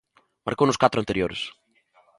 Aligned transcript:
Marcou 0.45 0.65
nos 0.67 0.81
catro 0.83 0.97
anteriores. 0.99 1.41